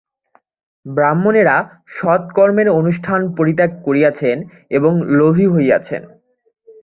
ব্রাহ্মণেরা 0.85 1.55
সৎকর্মের 1.87 2.67
অনুষ্ঠান 2.69 3.19
পরিত্যাগ 3.37 3.71
করিয়াছেন 3.83 4.37
এবং 4.69 4.91
লোভী 5.09 5.47
হইয়াছেন। 5.47 6.01